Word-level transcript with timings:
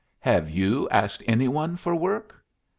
"Have 0.21 0.49
you 0.49 0.89
asked 0.89 1.21
any 1.27 1.47
one 1.47 1.75
for 1.75 1.93
work?" 1.93 2.43